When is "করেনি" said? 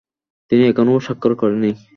1.41-1.71